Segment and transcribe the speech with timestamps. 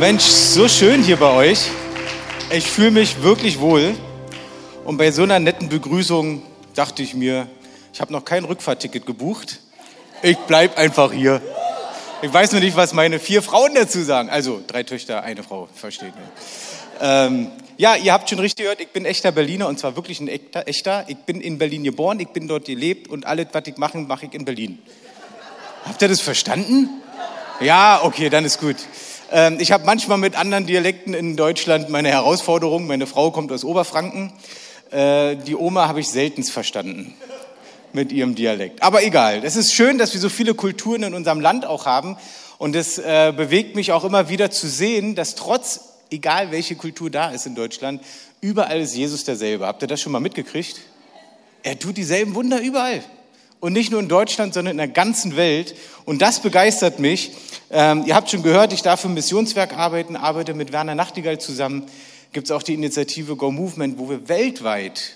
[0.00, 1.70] Mensch, so schön hier bei euch.
[2.50, 3.94] Ich fühle mich wirklich wohl.
[4.84, 6.42] Und bei so einer netten Begrüßung
[6.74, 7.46] dachte ich mir,
[7.92, 9.60] ich habe noch kein Rückfahrticket gebucht.
[10.22, 11.40] Ich bleib einfach hier.
[12.22, 14.30] Ich weiß nur nicht, was meine vier Frauen dazu sagen.
[14.30, 17.00] Also drei Töchter, eine Frau, versteht ihr.
[17.00, 20.28] Ähm, ja, ihr habt schon richtig gehört, ich bin echter Berliner und zwar wirklich ein
[20.28, 21.04] echter, echter.
[21.06, 24.26] Ich bin in Berlin geboren, ich bin dort gelebt und alles, was ich mache, mache
[24.26, 24.80] ich in Berlin.
[25.84, 26.88] Habt ihr das verstanden?
[27.60, 28.76] Ja, okay, dann ist gut.
[29.34, 32.86] Ähm, ich habe manchmal mit anderen Dialekten in Deutschland meine Herausforderungen.
[32.86, 34.32] Meine Frau kommt aus Oberfranken.
[34.92, 37.14] Äh, die Oma habe ich selten verstanden
[37.92, 38.80] mit ihrem Dialekt.
[38.84, 39.40] Aber egal.
[39.44, 42.16] Es ist schön, dass wir so viele Kulturen in unserem Land auch haben.
[42.58, 45.80] Und es äh, bewegt mich auch immer wieder zu sehen, dass trotz
[46.12, 48.02] egal welche Kultur da ist in Deutschland,
[48.40, 49.66] überall ist Jesus derselbe.
[49.66, 50.80] Habt ihr das schon mal mitgekriegt?
[51.64, 53.02] Er tut dieselben Wunder überall.
[53.64, 55.74] Und nicht nur in Deutschland, sondern in der ganzen Welt.
[56.04, 57.30] Und das begeistert mich.
[57.70, 61.84] Ähm, ihr habt schon gehört, ich darf im Missionswerk arbeiten, arbeite mit Werner Nachtigall zusammen.
[62.34, 65.12] Gibt es auch die Initiative Go Movement, wo wir weltweit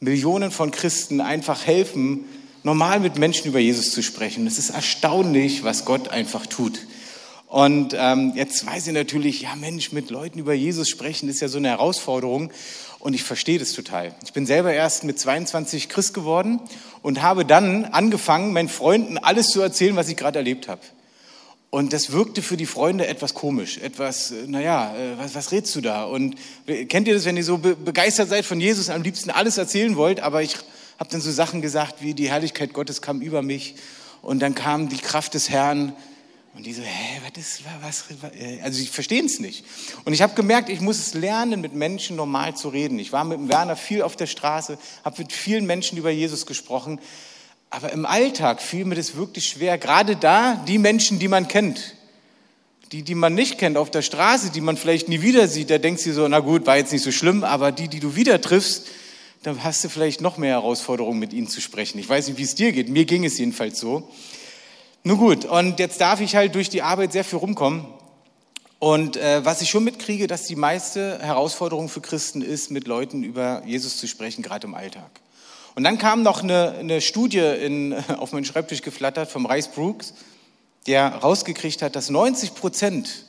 [0.00, 2.24] Millionen von Christen einfach helfen,
[2.64, 4.48] normal mit Menschen über Jesus zu sprechen.
[4.48, 6.80] Es ist erstaunlich, was Gott einfach tut.
[7.56, 11.48] Und ähm, jetzt weiß ich natürlich, ja Mensch, mit Leuten über Jesus sprechen ist ja
[11.48, 12.50] so eine Herausforderung.
[12.98, 14.14] Und ich verstehe das total.
[14.26, 16.60] Ich bin selber erst mit 22 Christ geworden
[17.00, 20.82] und habe dann angefangen, meinen Freunden alles zu erzählen, was ich gerade erlebt habe.
[21.70, 25.74] Und das wirkte für die Freunde etwas komisch, etwas, äh, naja, äh, was, was redst
[25.76, 26.04] du da?
[26.04, 29.56] Und kennt ihr das, wenn ihr so begeistert seid von Jesus und am liebsten alles
[29.56, 30.56] erzählen wollt, aber ich
[30.98, 33.76] habe dann so Sachen gesagt, wie die Herrlichkeit Gottes kam über mich
[34.20, 35.94] und dann kam die Kraft des Herrn
[36.56, 38.04] und die so, hä, was ist, was,
[38.40, 39.64] äh, also sie verstehen es nicht.
[40.06, 42.98] Und ich habe gemerkt, ich muss es lernen, mit Menschen normal zu reden.
[42.98, 46.46] Ich war mit dem Werner viel auf der Straße, habe mit vielen Menschen über Jesus
[46.46, 46.98] gesprochen.
[47.68, 49.76] Aber im Alltag fiel mir das wirklich schwer.
[49.76, 51.94] Gerade da, die Menschen, die man kennt.
[52.90, 55.76] Die, die man nicht kennt auf der Straße, die man vielleicht nie wieder sieht, da
[55.76, 58.40] denkst du so, na gut, war jetzt nicht so schlimm, aber die, die du wieder
[58.40, 58.86] triffst,
[59.42, 61.98] da hast du vielleicht noch mehr Herausforderungen, mit ihnen zu sprechen.
[61.98, 62.88] Ich weiß nicht, wie es dir geht.
[62.88, 64.08] Mir ging es jedenfalls so.
[65.06, 67.86] Nun gut, und jetzt darf ich halt durch die Arbeit sehr viel rumkommen.
[68.80, 73.22] Und äh, was ich schon mitkriege, dass die meiste Herausforderung für Christen ist, mit Leuten
[73.22, 75.08] über Jesus zu sprechen, gerade im Alltag.
[75.76, 80.12] Und dann kam noch eine, eine Studie in, auf meinen Schreibtisch geflattert vom Rice Brooks,
[80.88, 83.26] der rausgekriegt hat, dass 90 Prozent,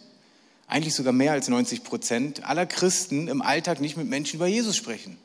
[0.66, 4.76] eigentlich sogar mehr als 90 Prozent aller Christen im Alltag nicht mit Menschen über Jesus
[4.76, 5.20] sprechen.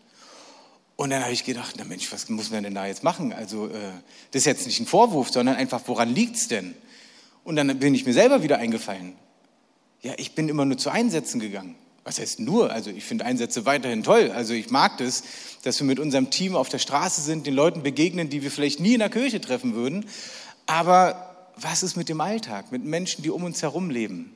[0.97, 3.32] Und dann habe ich gedacht, na Mensch, was muss man denn da jetzt machen?
[3.32, 3.70] Also äh,
[4.30, 6.75] das ist jetzt nicht ein Vorwurf, sondern einfach, woran liegt es denn?
[7.44, 9.14] Und dann bin ich mir selber wieder eingefallen.
[10.03, 11.76] Ja, ich bin immer nur zu Einsätzen gegangen.
[12.04, 12.72] Was heißt nur?
[12.72, 14.32] Also ich finde Einsätze weiterhin toll.
[14.32, 15.22] Also ich mag das,
[15.62, 18.80] dass wir mit unserem Team auf der Straße sind, den Leuten begegnen, die wir vielleicht
[18.80, 20.06] nie in der Kirche treffen würden.
[20.66, 24.32] Aber was ist mit dem Alltag, mit Menschen, die um uns herum leben?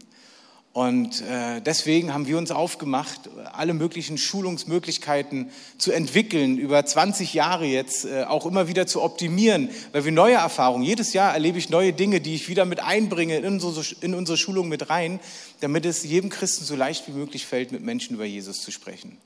[0.77, 5.49] Und äh, deswegen haben wir uns aufgemacht, alle möglichen Schulungsmöglichkeiten
[5.79, 10.35] zu entwickeln, über 20 Jahre jetzt äh, auch immer wieder zu optimieren, weil wir neue
[10.35, 14.69] Erfahrungen, jedes Jahr erlebe ich neue Dinge, die ich wieder mit einbringe in unsere, Schulung
[14.69, 15.19] mit rein,
[15.61, 19.17] damit es jedem Christen so leicht wie möglich fällt, mit Menschen über Jesus zu sprechen.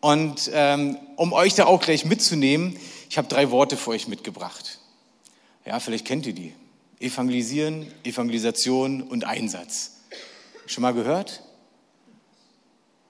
[0.00, 2.78] Und ähm, um euch da auch gleich mitzunehmen,
[3.10, 4.78] ich habe drei Worte für euch mitgebracht.
[5.66, 6.54] Ja, vielleicht kennt ihr die.
[6.98, 9.91] Evangelisieren, Evangelisation und Einsatz.
[10.66, 11.42] Schon mal gehört?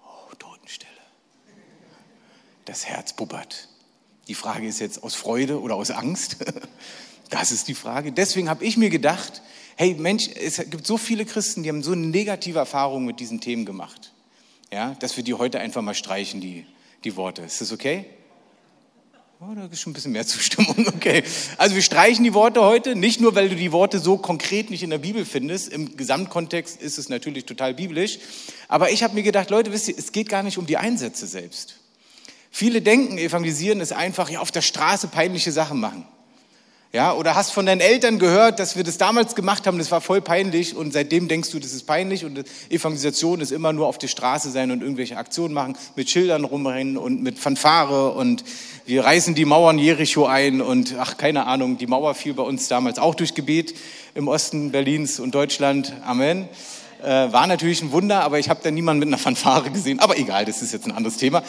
[0.04, 0.90] Oh, Totenstelle.
[2.64, 3.68] Das Herz bubbert.
[4.28, 6.36] Die Frage ist jetzt aus Freude oder aus Angst.
[7.30, 8.12] Das ist die Frage.
[8.12, 9.40] Deswegen habe ich mir gedacht,
[9.76, 13.64] hey Mensch, es gibt so viele Christen, die haben so negative Erfahrungen mit diesen Themen
[13.64, 14.12] gemacht,
[14.70, 16.66] ja, dass wir die heute einfach mal streichen, die,
[17.04, 17.40] die Worte.
[17.40, 18.04] Ist das okay?
[19.44, 21.24] Oh, da ist schon ein bisschen mehr Zustimmung, okay.
[21.58, 24.84] Also wir streichen die Worte heute, nicht nur, weil du die Worte so konkret nicht
[24.84, 28.20] in der Bibel findest, im Gesamtkontext ist es natürlich total biblisch,
[28.68, 31.26] aber ich habe mir gedacht, Leute, wisst ihr, es geht gar nicht um die Einsätze
[31.26, 31.74] selbst.
[32.52, 36.06] Viele denken, evangelisieren ist einfach, ja, auf der Straße peinliche Sachen machen.
[36.94, 40.02] Ja, oder hast von deinen Eltern gehört, dass wir das damals gemacht haben, das war
[40.02, 43.96] voll peinlich und seitdem denkst du, das ist peinlich und Evangelisation ist immer nur auf
[43.96, 48.44] der Straße sein und irgendwelche Aktionen machen, mit Schildern rumrennen und mit Fanfare und
[48.84, 52.68] wir reißen die Mauern Jericho ein und ach, keine Ahnung, die Mauer fiel bei uns
[52.68, 53.74] damals auch durch Gebet
[54.14, 55.94] im Osten Berlins und Deutschland.
[56.04, 56.46] Amen.
[57.02, 59.98] Äh, war natürlich ein Wunder, aber ich habe da niemanden mit einer Fanfare gesehen.
[59.98, 61.42] Aber egal, das ist jetzt ein anderes Thema.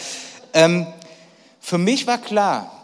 [0.53, 0.87] Ähm,
[1.59, 2.82] für mich war klar,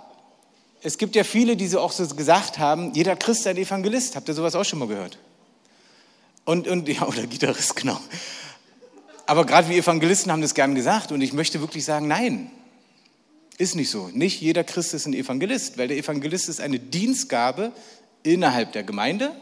[0.81, 4.15] es gibt ja viele, die so auch so gesagt haben, jeder Christ ist ein Evangelist.
[4.15, 5.17] Habt ihr sowas auch schon mal gehört?
[6.45, 7.99] Und, und ja, oder Gitarrist, genau.
[9.25, 12.49] Aber gerade wir Evangelisten haben das gern gesagt und ich möchte wirklich sagen, nein,
[13.57, 14.09] ist nicht so.
[14.13, 17.71] Nicht jeder Christ ist ein Evangelist, weil der Evangelist ist eine Dienstgabe
[18.23, 19.35] innerhalb der Gemeinde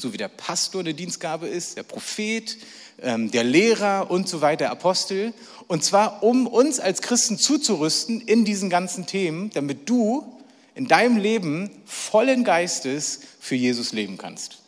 [0.00, 2.56] so wie der Pastor eine Dienstgabe ist, der Prophet,
[3.02, 5.32] ähm, der Lehrer und so weiter, der Apostel.
[5.68, 10.39] Und zwar, um uns als Christen zuzurüsten in diesen ganzen Themen, damit du
[10.80, 14.60] in deinem Leben vollen Geistes für Jesus leben kannst.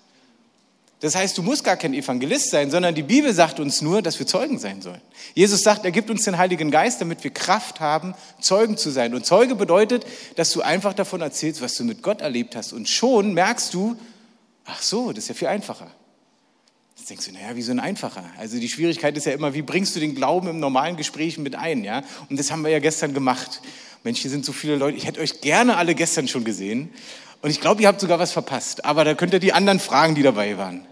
[1.00, 4.18] Das heißt, du musst gar kein Evangelist sein, sondern die Bibel sagt uns nur, dass
[4.18, 5.00] wir Zeugen sein sollen.
[5.32, 9.14] Jesus sagt, er gibt uns den Heiligen Geist, damit wir Kraft haben, Zeugen zu sein.
[9.14, 10.04] Und Zeuge bedeutet,
[10.36, 12.74] dass du einfach davon erzählst, was du mit Gott erlebt hast.
[12.74, 13.96] Und schon merkst du,
[14.66, 15.90] ach so, das ist ja viel einfacher.
[17.02, 18.22] Jetzt denkst du, naja, wie so ein einfacher.
[18.38, 21.56] Also die Schwierigkeit ist ja immer, wie bringst du den Glauben im normalen Gespräch mit
[21.56, 22.04] ein, ja?
[22.30, 23.60] Und das haben wir ja gestern gemacht.
[24.04, 24.96] Mensch, hier sind so viele Leute.
[24.98, 26.90] Ich hätte euch gerne alle gestern schon gesehen.
[27.40, 28.84] Und ich glaube, ihr habt sogar was verpasst.
[28.84, 30.86] Aber da könnt ihr die anderen fragen, die dabei waren.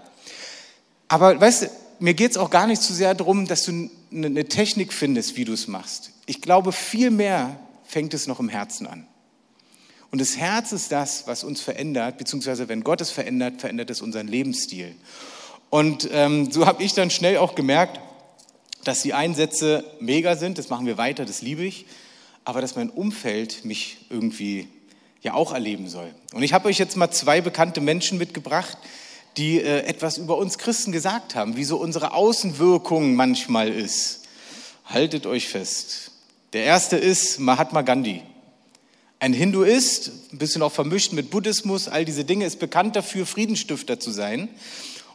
[1.06, 1.66] Aber weißt du,
[2.00, 5.44] mir geht es auch gar nicht so sehr darum, dass du eine Technik findest, wie
[5.44, 6.10] du es machst.
[6.26, 9.06] Ich glaube, viel mehr fängt es noch im Herzen an.
[10.10, 14.02] Und das Herz ist das, was uns verändert, beziehungsweise wenn Gott es verändert, verändert es
[14.02, 14.96] unseren Lebensstil.
[15.70, 18.00] Und ähm, so habe ich dann schnell auch gemerkt,
[18.84, 21.86] dass die Einsätze mega sind, das machen wir weiter, das liebe ich,
[22.44, 24.68] aber dass mein Umfeld mich irgendwie
[25.22, 26.12] ja auch erleben soll.
[26.32, 28.78] Und ich habe euch jetzt mal zwei bekannte Menschen mitgebracht,
[29.36, 34.22] die äh, etwas über uns Christen gesagt haben, wie so unsere Außenwirkung manchmal ist.
[34.86, 36.10] Haltet euch fest.
[36.52, 38.22] Der erste ist Mahatma Gandhi.
[39.20, 44.00] Ein Hinduist, ein bisschen auch vermischt mit Buddhismus, all diese Dinge, ist bekannt dafür, Friedensstifter
[44.00, 44.48] zu sein.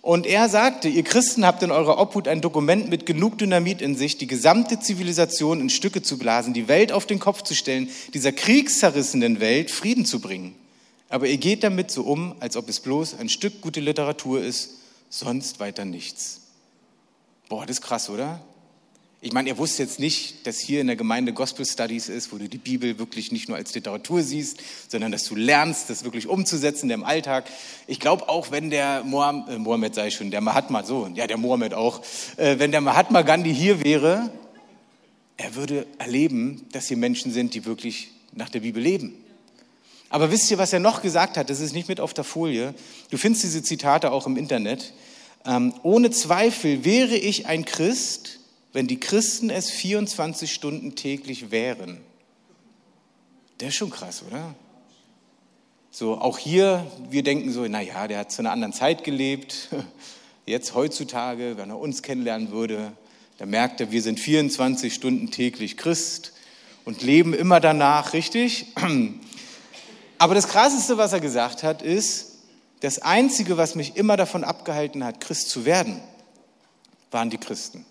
[0.05, 3.95] Und er sagte, ihr Christen habt in eurer Obhut ein Dokument mit genug Dynamit in
[3.95, 7.89] sich, die gesamte Zivilisation in Stücke zu blasen, die Welt auf den Kopf zu stellen,
[8.13, 10.53] dieser kriegszerrissenen Welt Frieden zu bringen.
[11.09, 14.75] Aber ihr geht damit so um, als ob es bloß ein Stück gute Literatur ist,
[15.09, 16.41] sonst weiter nichts.
[17.49, 18.41] Boah, das ist krass, oder?
[19.25, 22.37] Ich meine, ihr wusst jetzt nicht, dass hier in der Gemeinde Gospel Studies ist, wo
[22.37, 26.27] du die Bibel wirklich nicht nur als Literatur siehst, sondern dass du lernst, das wirklich
[26.27, 27.45] umzusetzen im Alltag.
[27.87, 31.37] Ich glaube auch, wenn der Mohammed, äh, Mohammed sei schon, der Mahatma, so, ja, der
[31.37, 32.03] Mohammed auch,
[32.37, 34.29] äh, wenn der Mahatma Gandhi hier wäre,
[35.37, 39.15] er würde erleben, dass hier Menschen sind, die wirklich nach der Bibel leben.
[40.09, 41.49] Aber wisst ihr, was er noch gesagt hat?
[41.49, 42.75] Das ist nicht mit auf der Folie.
[43.09, 44.93] Du findest diese Zitate auch im Internet.
[45.47, 48.41] Ähm, ohne Zweifel wäre ich ein Christ,
[48.75, 52.01] wenn die Christen es 24 Stunden täglich wären.
[53.61, 54.53] Der ist schon krass, oder?
[55.91, 59.69] So, auch hier, wir denken so, naja, der hat zu einer anderen Zeit gelebt.
[60.45, 62.91] Jetzt heutzutage, wenn er uns kennenlernen würde,
[63.37, 66.33] dann merkt er, wir sind 24 Stunden täglich Christ
[66.83, 68.73] und leben immer danach, richtig?
[70.17, 72.39] Aber das Krasseste, was er gesagt hat, ist,
[72.81, 76.01] das Einzige, was mich immer davon abgehalten hat, Christ zu werden,
[77.09, 77.85] waren die Christen.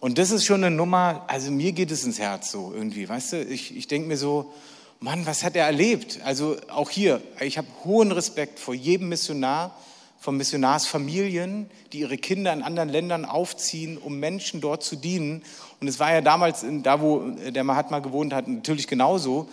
[0.00, 3.34] Und das ist schon eine Nummer, also mir geht es ins Herz so irgendwie, weißt
[3.34, 3.44] du?
[3.44, 4.52] Ich, ich denke mir so,
[4.98, 6.20] Mann, was hat er erlebt?
[6.24, 9.76] Also auch hier, ich habe hohen Respekt vor jedem Missionar,
[10.18, 15.42] von Missionarsfamilien, die ihre Kinder in anderen Ländern aufziehen, um Menschen dort zu dienen.
[15.80, 19.48] Und es war ja damals, da wo der Mahatma gewohnt hat, natürlich genauso.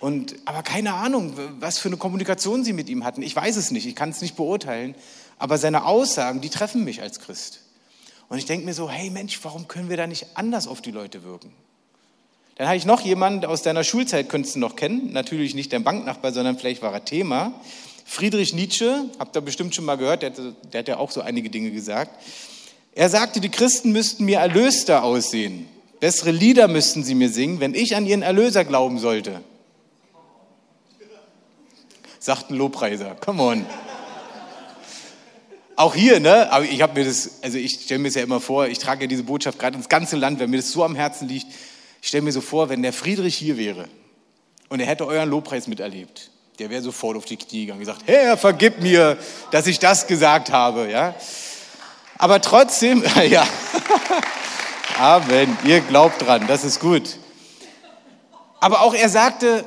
[0.00, 3.22] Und, aber keine Ahnung, was für eine Kommunikation sie mit ihm hatten.
[3.22, 4.96] Ich weiß es nicht, ich kann es nicht beurteilen.
[5.38, 7.60] Aber seine Aussagen, die treffen mich als Christ.
[8.28, 10.90] Und ich denke mir so, hey Mensch, warum können wir da nicht anders auf die
[10.90, 11.52] Leute wirken?
[12.56, 15.12] Dann habe ich noch jemanden aus deiner Schulzeit, könntest du noch kennen.
[15.12, 17.52] Natürlich nicht dein Banknachbar, sondern vielleicht war er Thema.
[18.04, 21.50] Friedrich Nietzsche, habt ihr bestimmt schon mal gehört, der, der hat ja auch so einige
[21.50, 22.10] Dinge gesagt.
[22.94, 25.68] Er sagte, die Christen müssten mir erlöster aussehen.
[26.00, 29.40] Bessere Lieder müssten sie mir singen, wenn ich an ihren Erlöser glauben sollte
[32.28, 33.16] sagt ein Lobpreiser.
[33.24, 33.66] Come on.
[35.78, 36.50] Auch hier, ne?
[36.50, 39.02] Aber ich habe mir das, also ich stelle mir das ja immer vor, ich trage
[39.02, 41.46] ja diese Botschaft gerade ins ganze Land, wenn mir das so am Herzen liegt.
[42.02, 43.88] Ich stelle mir so vor, wenn der Friedrich hier wäre
[44.70, 48.02] und er hätte euren Lobpreis miterlebt, der wäre sofort auf die Knie gegangen und gesagt,
[48.06, 49.18] Herr, vergib mir,
[49.52, 51.14] dass ich das gesagt habe, ja?
[52.18, 53.46] Aber trotzdem, ja.
[54.98, 55.56] Amen.
[55.62, 57.18] Ihr glaubt dran, das ist gut.
[58.58, 59.64] Aber auch er sagte,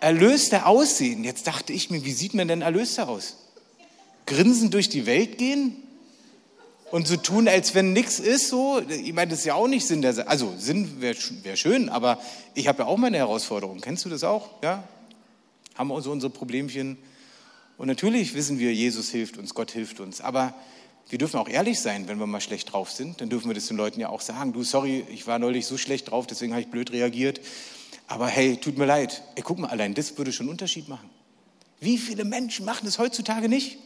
[0.00, 1.22] Erlöster aussehen.
[1.22, 3.36] Jetzt dachte ich mir, wie sieht man denn Erlöster aus?
[4.26, 5.76] Grinsen durch die Welt gehen?
[6.90, 8.80] Und so tun, als wenn nichts ist, so.
[8.88, 10.28] Ich meine, das ist ja auch nicht Sinn der Sache.
[10.28, 12.20] Also, Sinn wäre wär schön, aber
[12.54, 13.80] ich habe ja auch meine Herausforderungen.
[13.80, 14.62] Kennst du das auch?
[14.62, 14.84] Ja?
[15.74, 16.96] Haben wir so unsere Problemchen.
[17.78, 20.20] Und natürlich wissen wir, Jesus hilft uns, Gott hilft uns.
[20.20, 20.54] Aber
[21.08, 23.20] wir dürfen auch ehrlich sein, wenn wir mal schlecht drauf sind.
[23.20, 24.52] Dann dürfen wir das den Leuten ja auch sagen.
[24.52, 27.40] Du, sorry, ich war neulich so schlecht drauf, deswegen habe ich blöd reagiert.
[28.06, 29.22] Aber hey, tut mir leid.
[29.34, 31.10] Ey, guck mal, allein das würde schon einen Unterschied machen.
[31.80, 33.78] Wie viele Menschen machen das heutzutage nicht?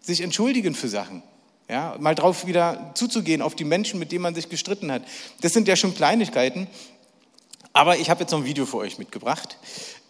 [0.00, 1.22] Sich entschuldigen für Sachen.
[1.68, 5.02] Ja, mal drauf wieder zuzugehen auf die Menschen, mit denen man sich gestritten hat.
[5.42, 6.66] Das sind ja schon Kleinigkeiten.
[7.74, 9.58] Aber ich habe jetzt noch ein Video für euch mitgebracht.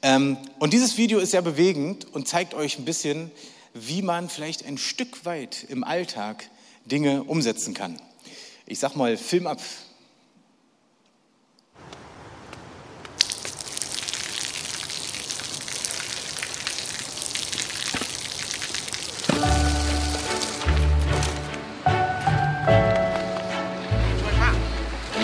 [0.03, 3.31] Ähm, und dieses Video ist sehr bewegend und zeigt euch ein bisschen,
[3.75, 6.49] wie man vielleicht ein Stück weit im Alltag
[6.85, 8.01] Dinge umsetzen kann.
[8.67, 9.61] Ich sag mal, Film ab.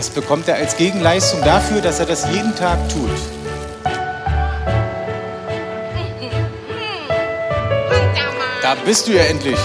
[0.00, 3.10] Was bekommt er als Gegenleistung dafür, dass er das jeden Tag tut?
[8.62, 9.58] Da bist du ja endlich.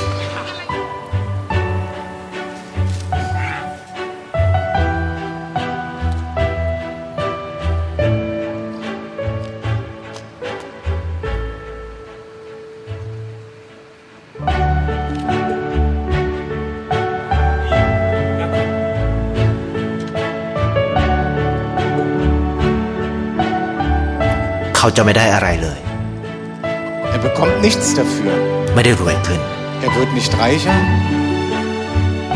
[27.14, 28.32] Er bekommt nichts dafür.
[28.74, 29.40] ไม่ได้รวยขึ้น
[29.86, 30.76] Er wird nicht reicher.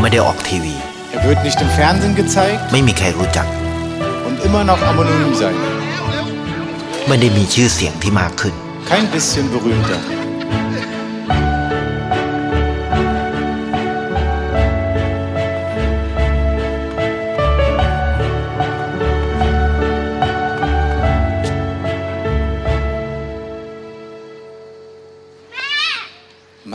[0.01, 0.75] ไม่ได้ออกทีวี
[1.17, 3.47] Er wird nicht im Fernsehen gezeigt ไม่มีใครรู้จัก
[4.27, 5.57] und immer noch anonym sein.
[7.09, 8.55] ไม่ได้มีชื่อเสียงที่มากขึ้น
[8.91, 10.01] Kein bisschen berühmter.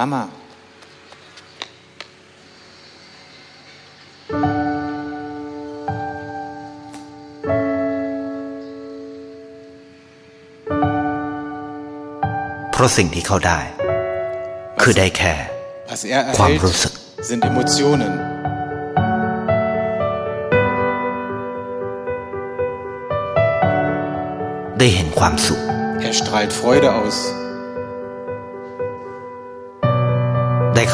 [0.05, 0.25] Mama.
[12.73, 13.61] “เพราะสิ่งที่เขาได้
[14.81, 15.35] คือได้แค่
[15.91, 16.93] Was er ความ erhält, รู้สึก
[17.29, 18.13] sind Emotionen.
[24.79, 25.61] ได้เห็นความสุข
[26.09, 27.17] Er strahlt Freude aus.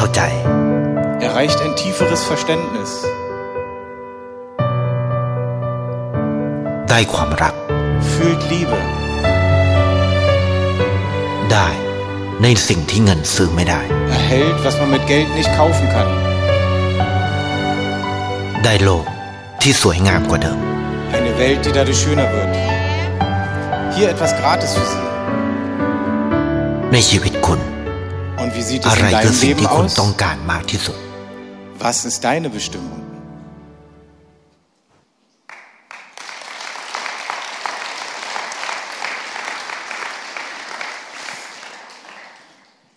[0.00, 0.22] ข้าใจ
[1.26, 2.90] Erreicht ein tieferes Verständnis.
[6.90, 7.54] ได้ความรัก
[8.12, 8.80] Fühlt Liebe.
[11.52, 11.68] ได้
[12.42, 13.80] ในสิ่งที่เงินซื้อไม่ได้
[14.18, 16.10] Erhält, was man mit Geld nicht kaufen kann.
[18.64, 19.06] ได้โลก
[19.62, 20.58] ที่สวยงามกว่าเดิม
[21.16, 22.52] Eine Welt, die dadurch schöner wird.
[23.94, 25.04] Hier etwas gratis für Sie.
[26.92, 27.60] ในชีวิตคุณ
[28.51, 29.97] und wie sieht es in deinem Leben aus?
[31.79, 33.01] Was ist deine Bestimmung?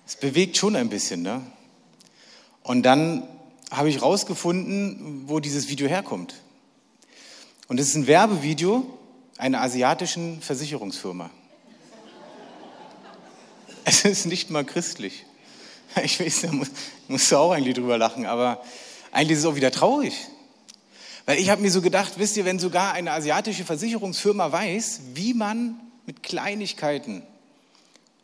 [0.04, 1.40] Es bewegt schon ein bisschen, ne?
[2.64, 3.22] Und dann
[3.70, 6.34] habe ich rausgefunden, wo dieses Video herkommt.
[7.68, 8.84] Und es ist ein Werbevideo
[9.38, 11.30] einer asiatischen Versicherungsfirma.
[13.84, 15.26] Es ist nicht mal christlich.
[16.02, 16.68] Ich weiß, da muss,
[17.08, 18.62] musst du auch eigentlich drüber lachen, aber
[19.12, 20.14] eigentlich ist es auch wieder traurig.
[21.26, 25.34] Weil ich habe mir so gedacht, wisst ihr, wenn sogar eine asiatische Versicherungsfirma weiß, wie
[25.34, 27.22] man mit Kleinigkeiten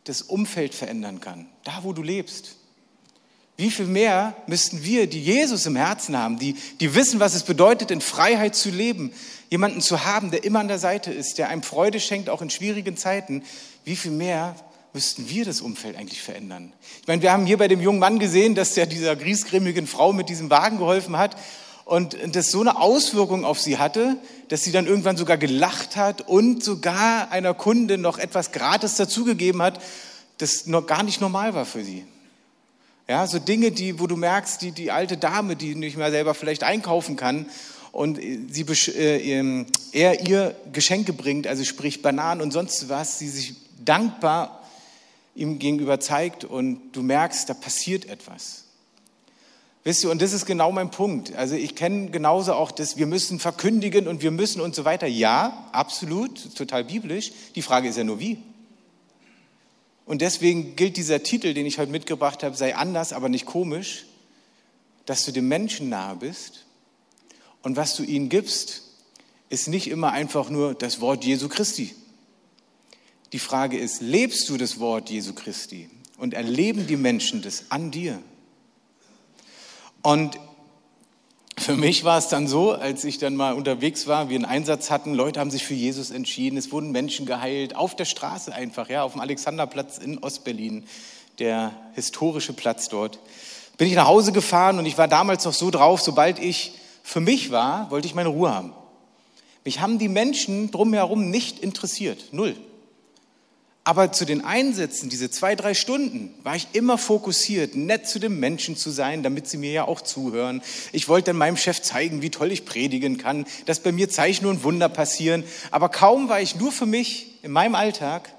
[0.03, 2.55] das Umfeld verändern kann, da wo du lebst,
[3.57, 7.43] wie viel mehr müssten wir, die Jesus im Herzen haben, die, die wissen, was es
[7.43, 9.13] bedeutet, in Freiheit zu leben,
[9.49, 12.49] jemanden zu haben, der immer an der Seite ist, der einem Freude schenkt, auch in
[12.49, 13.43] schwierigen Zeiten,
[13.83, 14.55] wie viel mehr
[14.93, 16.73] müssten wir das Umfeld eigentlich verändern?
[17.01, 20.13] Ich meine, wir haben hier bei dem jungen Mann gesehen, dass der dieser griesgrämigen Frau
[20.13, 21.37] mit diesem Wagen geholfen hat
[21.85, 24.17] und das so eine Auswirkung auf sie hatte,
[24.49, 29.61] dass sie dann irgendwann sogar gelacht hat und sogar einer Kundin noch etwas gratis dazugegeben
[29.61, 29.81] hat,
[30.37, 32.05] das noch gar nicht normal war für sie.
[33.07, 36.33] Ja, so Dinge, die, wo du merkst, die, die alte Dame, die nicht mehr selber
[36.33, 37.45] vielleicht einkaufen kann
[37.91, 43.19] und sie, besch- äh, ähm, er ihr Geschenke bringt, also sprich Bananen und sonst was,
[43.19, 44.60] sie sich dankbar
[45.35, 48.65] ihm gegenüber zeigt und du merkst, da passiert etwas.
[49.83, 51.33] Wisst ihr, und das ist genau mein Punkt.
[51.33, 55.07] Also ich kenne genauso auch das, wir müssen verkündigen und wir müssen und so weiter.
[55.07, 57.31] Ja, absolut, total biblisch.
[57.55, 58.37] Die Frage ist ja nur wie.
[60.05, 64.05] Und deswegen gilt dieser Titel, den ich heute mitgebracht habe, sei anders, aber nicht komisch,
[65.05, 66.65] dass du dem Menschen nahe bist
[67.63, 68.83] und was du ihnen gibst,
[69.49, 71.95] ist nicht immer einfach nur das Wort Jesu Christi.
[73.33, 77.91] Die Frage ist, lebst du das Wort Jesu Christi und erleben die Menschen das an
[77.91, 78.21] dir?
[80.01, 80.37] Und
[81.57, 84.89] für mich war es dann so, als ich dann mal unterwegs war, wir einen Einsatz
[84.89, 88.89] hatten, Leute haben sich für Jesus entschieden, es wurden Menschen geheilt, auf der Straße einfach,
[88.89, 90.85] ja, auf dem Alexanderplatz in Ostberlin,
[91.39, 93.19] der historische Platz dort.
[93.77, 96.73] Bin ich nach Hause gefahren und ich war damals noch so drauf, sobald ich
[97.03, 98.73] für mich war, wollte ich meine Ruhe haben.
[99.63, 102.55] Mich haben die Menschen drumherum nicht interessiert, null.
[103.83, 108.39] Aber zu den Einsätzen, diese zwei, drei Stunden, war ich immer fokussiert, nett zu den
[108.39, 110.61] Menschen zu sein, damit sie mir ja auch zuhören.
[110.91, 114.45] Ich wollte dann meinem Chef zeigen, wie toll ich predigen kann, dass bei mir Zeichen
[114.45, 115.43] und Wunder passieren.
[115.71, 118.31] Aber kaum war ich nur für mich in meinem Alltag,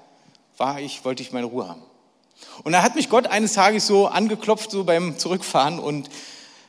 [0.57, 1.81] war ich, wollte ich meine Ruhe haben.
[2.63, 6.09] Und da hat mich Gott eines Tages so angeklopft, so beim Zurückfahren und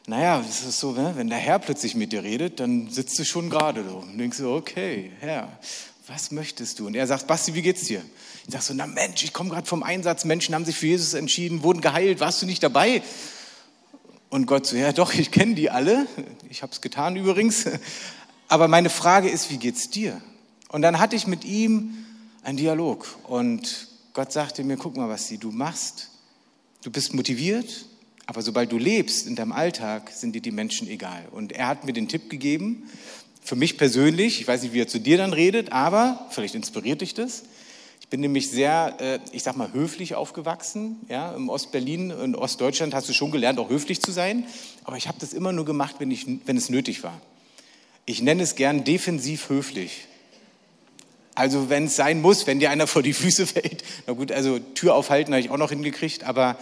[0.06, 3.24] naja, es ist so, ne, wenn der Herr plötzlich mit dir redet, dann sitzt du
[3.24, 5.48] schon gerade so und denkst so, okay, Herr,
[6.06, 6.86] was möchtest du?
[6.86, 8.02] Und er sagt, Basti, wie geht's dir?
[8.46, 11.14] Ich sag so, na Mensch, ich komme gerade vom Einsatz, Menschen haben sich für Jesus
[11.14, 13.02] entschieden, wurden geheilt, warst du nicht dabei?
[14.28, 16.06] Und Gott so, ja doch, ich kenne die alle,
[16.50, 17.64] ich habe es getan übrigens,
[18.48, 20.20] aber meine Frage ist, wie geht's dir?
[20.68, 21.94] Und dann hatte ich mit ihm
[22.42, 26.10] einen Dialog und Gott sagte mir, guck mal, was du machst.
[26.82, 27.86] Du bist motiviert,
[28.26, 31.24] aber sobald du lebst in deinem Alltag, sind dir die Menschen egal.
[31.30, 32.90] Und er hat mir den Tipp gegeben,
[33.42, 37.00] für mich persönlich, ich weiß nicht, wie er zu dir dann redet, aber vielleicht inspiriert
[37.00, 37.44] dich das.
[38.04, 41.00] Ich bin nämlich sehr, äh, ich sag mal, höflich aufgewachsen.
[41.08, 44.44] Ja, Im Ostberlin und Ostdeutschland hast du schon gelernt, auch höflich zu sein.
[44.84, 47.18] Aber ich habe das immer nur gemacht, wenn, ich, wenn es nötig war.
[48.04, 50.06] Ich nenne es gern defensiv höflich.
[51.34, 53.82] Also wenn es sein muss, wenn dir einer vor die Füße fällt.
[54.06, 56.24] Na gut, also Tür aufhalten habe ich auch noch hingekriegt.
[56.24, 56.58] Aber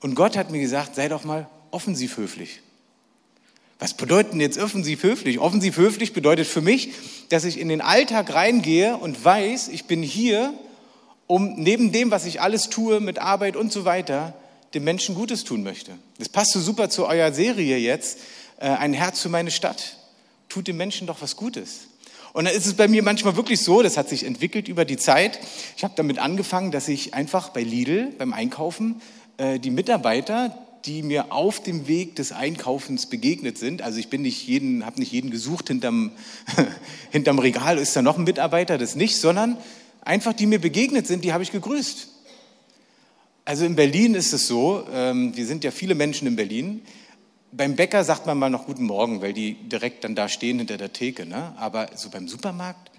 [0.00, 2.62] und Gott hat mir gesagt, sei doch mal offensiv höflich.
[3.82, 5.40] Was bedeutet denn jetzt offensiv höflich?
[5.40, 6.90] Offensiv höflich bedeutet für mich,
[7.30, 10.54] dass ich in den Alltag reingehe und weiß, ich bin hier,
[11.26, 14.34] um neben dem, was ich alles tue mit Arbeit und so weiter,
[14.72, 15.90] den Menschen Gutes tun möchte.
[16.20, 18.20] Das passt so super zu eurer Serie jetzt,
[18.60, 19.96] äh, ein Herz für meine Stadt.
[20.48, 21.88] Tut den Menschen doch was Gutes.
[22.34, 24.96] Und dann ist es bei mir manchmal wirklich so, das hat sich entwickelt über die
[24.96, 25.40] Zeit.
[25.76, 29.02] Ich habe damit angefangen, dass ich einfach bei Lidl beim Einkaufen
[29.38, 33.82] äh, die Mitarbeiter, die mir auf dem Weg des Einkaufens begegnet sind.
[33.82, 36.12] Also ich bin nicht jeden, habe nicht jeden gesucht hinterm,
[37.10, 39.58] hinterm Regal, ist da noch ein Mitarbeiter, das nicht, sondern
[40.02, 42.08] einfach die mir begegnet sind, die habe ich gegrüßt.
[43.44, 46.82] Also in Berlin ist es so, ähm, wir sind ja viele Menschen in Berlin.
[47.50, 50.78] Beim Bäcker sagt man mal noch Guten Morgen, weil die direkt dann da stehen hinter
[50.78, 51.26] der Theke.
[51.26, 51.52] Ne?
[51.56, 52.90] Aber so beim Supermarkt,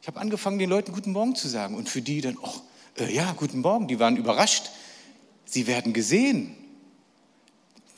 [0.00, 1.74] ich habe angefangen, den Leuten Guten Morgen zu sagen.
[1.74, 4.70] Und für die dann, oh, äh, ja, Guten Morgen, die waren überrascht.
[5.44, 6.56] Sie werden gesehen.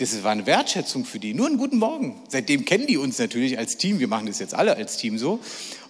[0.02, 1.32] Das war eine Wertschätzung für die.
[1.32, 2.20] Nur einen guten Morgen.
[2.26, 4.00] Seitdem kennen die uns natürlich als Team.
[4.00, 5.38] Wir machen das jetzt alle als Team so.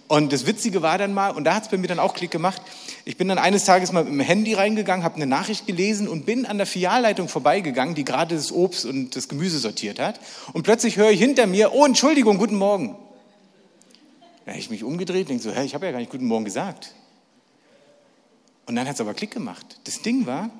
[0.07, 2.29] Und das Witzige war dann mal, und da hat es bei mir dann auch Klick
[2.29, 2.61] gemacht,
[3.05, 6.27] ich bin dann eines Tages mal mit dem Handy reingegangen, habe eine Nachricht gelesen und
[6.27, 10.19] bin an der Filialleitung vorbeigegangen, die gerade das Obst und das Gemüse sortiert hat.
[10.51, 12.95] Und plötzlich höre ich hinter mir, oh Entschuldigung, guten Morgen.
[14.45, 16.45] Da habe ich mich umgedreht, denke so, hä, ich habe ja gar nicht guten Morgen
[16.45, 16.93] gesagt.
[18.67, 19.79] Und dann hat es aber Klick gemacht.
[19.85, 20.51] Das Ding war,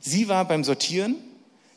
[0.00, 1.16] sie war beim Sortieren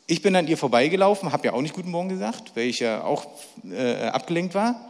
[0.06, 3.02] ich bin an ihr vorbeigelaufen, habe ja auch nicht Guten Morgen gesagt, weil ich ja
[3.02, 3.26] auch
[3.68, 4.88] äh, abgelenkt war.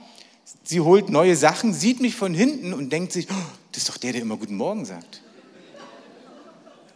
[0.62, 3.34] Sie holt neue Sachen, sieht mich von hinten und denkt sich, oh,
[3.72, 5.22] das ist doch der, der immer Guten Morgen sagt.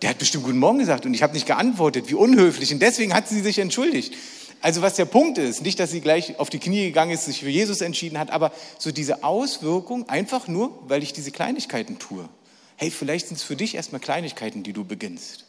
[0.03, 2.73] Der hat bestimmt Guten Morgen gesagt und ich habe nicht geantwortet, wie unhöflich.
[2.73, 4.15] Und deswegen hat sie sich entschuldigt.
[4.63, 7.41] Also was der Punkt ist, nicht, dass sie gleich auf die Knie gegangen ist, sich
[7.41, 12.29] für Jesus entschieden hat, aber so diese Auswirkung einfach nur, weil ich diese Kleinigkeiten tue.
[12.77, 15.47] Hey, vielleicht sind es für dich erstmal Kleinigkeiten, die du beginnst,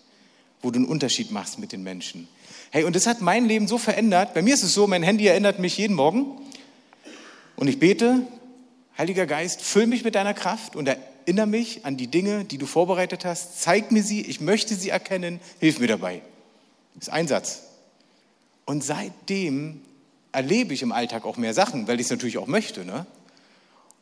[0.62, 2.28] wo du einen Unterschied machst mit den Menschen.
[2.72, 4.34] Hey, und das hat mein Leben so verändert.
[4.34, 6.38] Bei mir ist es so, mein Handy erinnert mich jeden Morgen.
[7.56, 8.26] Und ich bete,
[8.98, 12.66] Heiliger Geist, füll mich mit deiner Kraft und erinnere mich an die Dinge, die du
[12.66, 13.62] vorbereitet hast.
[13.62, 16.22] Zeig mir sie, ich möchte sie erkennen, hilf mir dabei.
[16.96, 17.64] Das ist ein Satz.
[18.66, 19.82] Und seitdem
[20.32, 22.86] erlebe ich im Alltag auch mehr Sachen, weil ich es natürlich auch möchte.
[22.86, 23.06] Ne?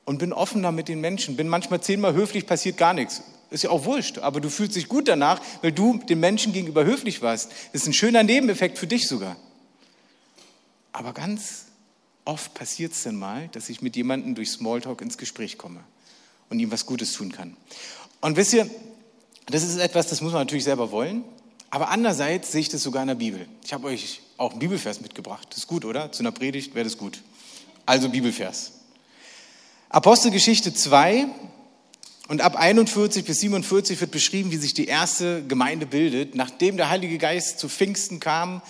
[0.05, 3.23] Und bin offener mit den Menschen, bin manchmal zehnmal höflich, passiert gar nichts.
[3.51, 6.85] Ist ja auch wurscht, aber du fühlst dich gut danach, weil du den Menschen gegenüber
[6.85, 7.51] höflich warst.
[7.73, 9.35] Das ist ein schöner Nebeneffekt für dich sogar.
[10.91, 11.65] Aber ganz
[12.25, 15.79] oft passiert es dann mal, dass ich mit jemandem durch Smalltalk ins Gespräch komme
[16.49, 17.57] und ihm was Gutes tun kann.
[18.21, 18.69] Und wisst ihr,
[19.47, 21.23] das ist etwas, das muss man natürlich selber wollen.
[21.71, 23.47] Aber andererseits sehe ich das sogar in der Bibel.
[23.63, 25.47] Ich habe euch auch einen Bibelvers mitgebracht.
[25.49, 26.11] Das ist gut, oder?
[26.11, 27.21] Zu einer Predigt wäre das gut.
[27.85, 28.73] Also Bibelvers.
[29.89, 31.27] Apostelgeschichte 2,
[32.29, 36.91] und ab 41 bis 47 wird beschrieben, wie sich die erste Gemeinde bildet, nachdem der
[36.91, 38.61] Heilige Geist zu Pfingsten kam.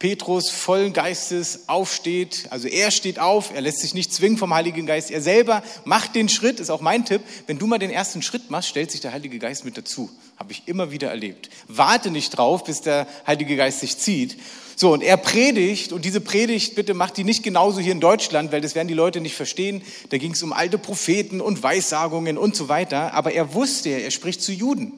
[0.00, 4.86] Petrus vollen Geistes aufsteht, also er steht auf, er lässt sich nicht zwingen vom Heiligen
[4.86, 7.20] Geist, er selber macht den Schritt, ist auch mein Tipp.
[7.46, 10.08] Wenn du mal den ersten Schritt machst, stellt sich der Heilige Geist mit dazu.
[10.38, 11.50] Habe ich immer wieder erlebt.
[11.68, 14.38] Warte nicht drauf, bis der Heilige Geist sich zieht.
[14.74, 18.52] So, und er predigt, und diese Predigt, bitte macht die nicht genauso hier in Deutschland,
[18.52, 19.82] weil das werden die Leute nicht verstehen.
[20.08, 23.12] Da ging es um alte Propheten und Weissagungen und so weiter.
[23.12, 24.94] Aber er wusste, er spricht zu Juden.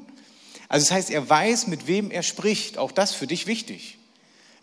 [0.68, 2.78] Also das heißt, er weiß, mit wem er spricht.
[2.78, 3.98] Auch das für dich wichtig.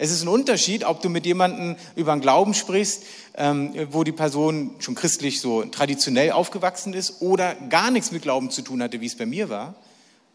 [0.02, 3.04] Es ist ein Unterschied, ob du mit jemandem über einen Glauben sprichst,
[3.36, 8.50] ähm, wo die Person schon christlich so traditionell aufgewachsen ist oder gar nichts mit Glauben
[8.50, 9.76] zu tun hatte, wie es bei mir war.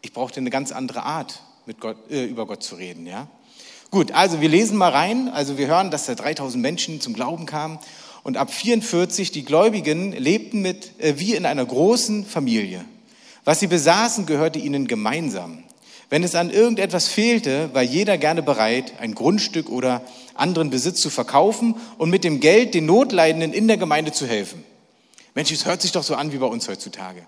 [0.03, 3.07] Ich brauchte eine ganz andere Art, mit Gott, äh, über Gott zu reden.
[3.07, 3.27] Ja?
[3.89, 5.29] Gut, also wir lesen mal rein.
[5.29, 7.79] Also wir hören, dass da 3000 Menschen zum Glauben kamen.
[8.21, 12.85] Und ab 44, die Gläubigen lebten mit, äh, wie in einer großen Familie.
[13.45, 15.63] Was sie besaßen, gehörte ihnen gemeinsam.
[16.09, 20.01] Wenn es an irgendetwas fehlte, war jeder gerne bereit, ein Grundstück oder
[20.35, 24.63] anderen Besitz zu verkaufen und mit dem Geld den Notleidenden in der Gemeinde zu helfen.
[25.33, 27.25] Mensch, es hört sich doch so an wie bei uns heutzutage.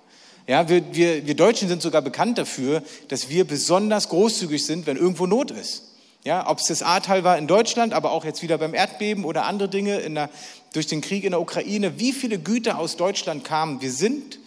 [0.48, 4.96] Ja, wir, wir, wir Deutschen sind sogar bekannt dafür, dass wir besonders großzügig sind, wenn
[4.96, 5.84] irgendwo Not ist.
[6.24, 9.46] Ja, ob es das Ahrtal war in Deutschland, aber auch jetzt wieder beim Erdbeben oder
[9.46, 10.30] andere Dinge der,
[10.74, 12.00] durch den Krieg in der Ukraine.
[12.00, 13.82] Wie viele Güter aus Deutschland kamen?
[13.82, 14.40] Wir sind,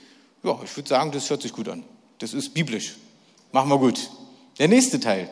[0.42, 1.84] ja, ich würde sagen, das hört sich gut an.
[2.18, 2.96] Das ist biblisch.
[3.52, 4.10] Machen wir gut.
[4.60, 5.30] Der nächste Teil.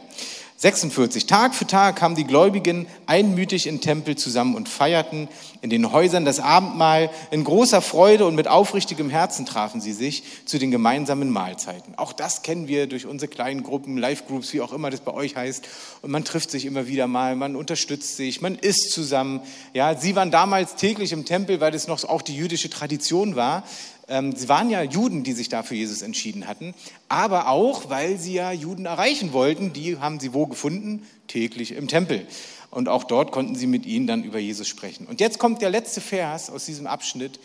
[0.56, 1.26] 46.
[1.26, 5.28] Tag für Tag kamen die Gläubigen einmütig in Tempel zusammen und feierten
[5.60, 7.10] in den Häusern das Abendmahl.
[7.30, 11.94] In großer Freude und mit aufrichtigem Herzen trafen sie sich zu den gemeinsamen Mahlzeiten.
[11.98, 15.36] Auch das kennen wir durch unsere kleinen Gruppen, Live-Groups, wie auch immer das bei euch
[15.36, 15.68] heißt.
[16.00, 19.42] Und man trifft sich immer wieder mal, man unterstützt sich, man isst zusammen.
[19.74, 23.62] Ja, sie waren damals täglich im Tempel, weil das noch auch die jüdische Tradition war.
[24.08, 26.74] Ähm, sie waren ja Juden, die sich da für Jesus entschieden hatten,
[27.08, 29.72] aber auch, weil sie ja Juden erreichen wollten.
[29.72, 31.06] Die haben sie wo gefunden?
[31.26, 32.26] Täglich im Tempel.
[32.70, 35.06] Und auch dort konnten sie mit ihnen dann über Jesus sprechen.
[35.06, 37.38] Und jetzt kommt der letzte Vers aus diesem Abschnitt,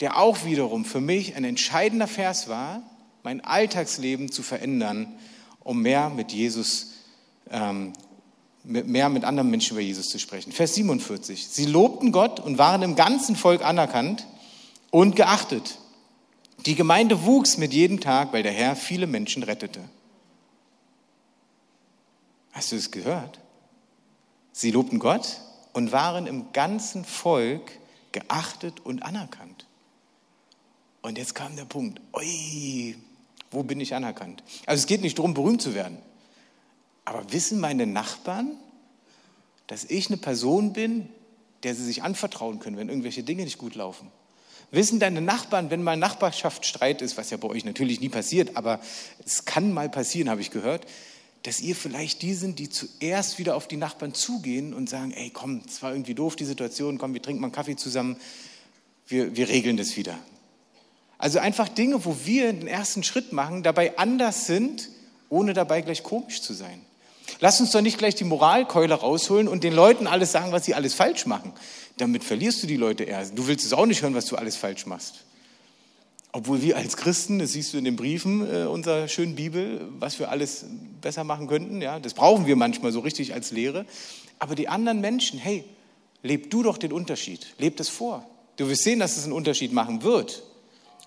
[0.00, 2.82] der auch wiederum für mich ein entscheidender Vers war,
[3.22, 5.12] mein Alltagsleben zu verändern,
[5.60, 6.92] um mehr mit Jesus,
[7.50, 7.92] ähm,
[8.64, 10.52] mehr mit anderen Menschen über Jesus zu sprechen.
[10.52, 11.48] Vers 47.
[11.48, 14.26] Sie lobten Gott und waren im ganzen Volk anerkannt
[14.90, 15.78] und geachtet.
[16.68, 19.80] Die Gemeinde wuchs mit jedem Tag, weil der Herr viele Menschen rettete.
[22.52, 23.40] Hast du es gehört?
[24.52, 25.40] Sie lobten Gott
[25.72, 27.72] und waren im ganzen Volk
[28.12, 29.66] geachtet und anerkannt.
[31.00, 32.98] Und jetzt kam der Punkt, ui,
[33.50, 34.44] wo bin ich anerkannt?
[34.66, 35.96] Also es geht nicht darum, berühmt zu werden.
[37.06, 38.58] Aber wissen meine Nachbarn,
[39.68, 41.08] dass ich eine Person bin,
[41.62, 44.12] der sie sich anvertrauen können, wenn irgendwelche Dinge nicht gut laufen?
[44.70, 48.80] Wissen deine Nachbarn, wenn mal Nachbarschaftsstreit ist, was ja bei euch natürlich nie passiert, aber
[49.24, 50.86] es kann mal passieren, habe ich gehört,
[51.44, 55.30] dass ihr vielleicht die sind, die zuerst wieder auf die Nachbarn zugehen und sagen, ey,
[55.30, 58.16] komm, es war irgendwie doof, die Situation, komm, wir trinken mal einen Kaffee zusammen,
[59.06, 60.18] wir, wir regeln das wieder.
[61.16, 64.90] Also einfach Dinge, wo wir den ersten Schritt machen, dabei anders sind,
[65.30, 66.80] ohne dabei gleich komisch zu sein.
[67.40, 70.74] Lass uns doch nicht gleich die Moralkeule rausholen und den Leuten alles sagen, was sie
[70.74, 71.52] alles falsch machen.
[71.96, 73.38] Damit verlierst du die Leute erst.
[73.38, 75.24] Du willst es auch nicht hören, was du alles falsch machst.
[76.32, 80.18] Obwohl wir als Christen, das siehst du in den Briefen äh, unserer schönen Bibel, was
[80.18, 80.66] wir alles
[81.00, 83.86] besser machen könnten, ja, das brauchen wir manchmal so richtig als Lehre.
[84.38, 85.64] Aber die anderen Menschen, hey,
[86.22, 88.28] leb du doch den Unterschied, leb das vor.
[88.56, 90.42] Du wirst sehen, dass es einen Unterschied machen wird.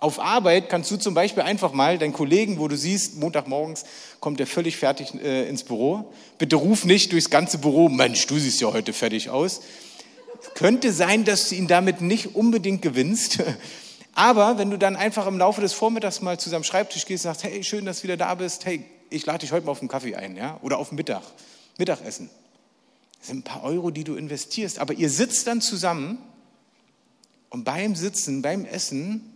[0.02, 3.84] Auf Arbeit kannst du zum Beispiel einfach mal deinen Kollegen, wo du siehst, Montagmorgens
[4.20, 6.12] kommt er völlig fertig äh, ins Büro.
[6.40, 9.62] Bitte ruf nicht durchs ganze Büro, Mensch, du siehst ja heute fertig aus.
[10.56, 13.44] Könnte sein, dass du ihn damit nicht unbedingt gewinnst.
[14.16, 17.36] Aber wenn du dann einfach im Laufe des Vormittags mal zu seinem Schreibtisch gehst und
[17.36, 19.82] sagst, hey, schön, dass du wieder da bist, hey, ich lade dich heute mal auf
[19.82, 21.22] einen Kaffee ein, ja, oder auf Mittag,
[21.78, 22.32] Mittagessen.
[23.20, 24.80] Das sind ein paar Euro, die du investierst.
[24.80, 26.18] Aber ihr sitzt dann zusammen
[27.52, 29.28] und beim Sitzen, beim Essen,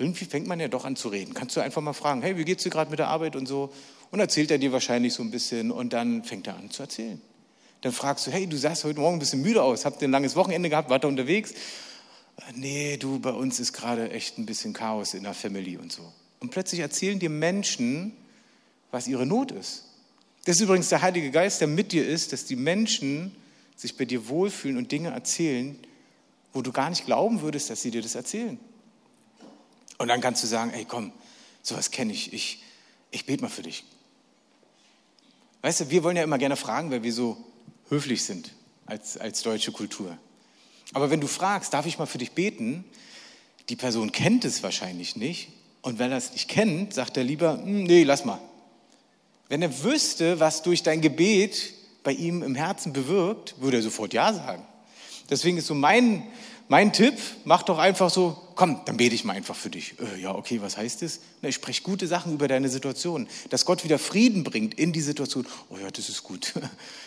[0.00, 1.34] irgendwie fängt man ja doch an zu reden.
[1.34, 3.72] Kannst du einfach mal fragen, hey, wie geht's dir gerade mit der Arbeit und so?
[4.10, 7.20] Und erzählt er dir wahrscheinlich so ein bisschen und dann fängt er an zu erzählen.
[7.82, 10.10] Dann fragst du, hey, du sahst heute Morgen ein bisschen müde aus, habt ihr ein
[10.10, 11.52] langes Wochenende gehabt, wart ihr unterwegs?
[12.54, 16.02] Nee, du, bei uns ist gerade echt ein bisschen Chaos in der Family und so.
[16.40, 18.12] Und plötzlich erzählen dir Menschen,
[18.90, 19.84] was ihre Not ist.
[20.46, 23.36] Das ist übrigens der Heilige Geist, der mit dir ist, dass die Menschen
[23.76, 25.78] sich bei dir wohlfühlen und Dinge erzählen,
[26.54, 28.58] wo du gar nicht glauben würdest, dass sie dir das erzählen.
[30.00, 31.12] Und dann kannst du sagen, ey, komm,
[31.60, 32.62] sowas kenne ich, ich,
[33.10, 33.84] ich bete mal für dich.
[35.60, 37.36] Weißt du, wir wollen ja immer gerne fragen, weil wir so
[37.90, 38.50] höflich sind
[38.86, 40.16] als, als deutsche Kultur.
[40.94, 42.82] Aber wenn du fragst, darf ich mal für dich beten,
[43.68, 45.50] die Person kennt es wahrscheinlich nicht.
[45.82, 48.40] Und wenn er es nicht kennt, sagt er lieber, hm, nee, lass mal.
[49.50, 54.14] Wenn er wüsste, was durch dein Gebet bei ihm im Herzen bewirkt, würde er sofort
[54.14, 54.64] Ja sagen.
[55.28, 56.26] Deswegen ist so mein,
[56.70, 59.96] mein Tipp, mach doch einfach so, komm, dann bete ich mal einfach für dich.
[59.98, 61.18] Äh, ja, okay, was heißt das?
[61.42, 65.00] Na, ich spreche gute Sachen über deine Situation, dass Gott wieder Frieden bringt in die
[65.00, 65.46] Situation.
[65.68, 66.54] Oh ja, das ist gut.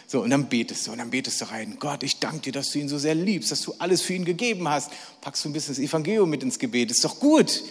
[0.05, 1.77] So, und dann betest du, und dann betest du rein.
[1.79, 4.25] Gott, ich danke dir, dass du ihn so sehr liebst, dass du alles für ihn
[4.25, 4.91] gegeben hast.
[5.21, 7.63] Packst du ein bisschen das Evangelium mit ins Gebet, ist doch gut.